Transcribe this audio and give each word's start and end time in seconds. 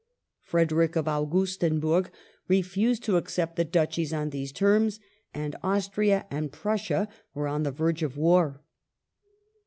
Frederick 0.41 0.95
of 0.95 1.05
Augustenburg 1.07 2.09
refused 2.47 3.03
to 3.03 3.17
accept 3.17 3.55
the 3.55 3.63
Duchies 3.63 4.11
on 4.11 4.31
these 4.31 4.51
terms, 4.51 4.99
and 5.31 5.55
Austria 5.61 6.25
and 6.31 6.51
Prussia 6.51 7.07
were 7.35 7.47
on 7.47 7.61
the 7.61 7.71
verge 7.71 8.01
of 8.01 8.17
war. 8.17 8.63